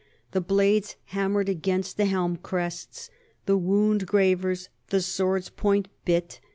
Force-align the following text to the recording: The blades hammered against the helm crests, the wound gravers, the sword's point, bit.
The 0.31 0.41
blades 0.41 0.95
hammered 1.13 1.47
against 1.47 1.95
the 1.95 2.07
helm 2.07 2.37
crests, 2.37 3.11
the 3.45 3.55
wound 3.55 4.07
gravers, 4.07 4.67
the 4.87 4.99
sword's 5.03 5.49
point, 5.51 5.89
bit. 6.05 6.39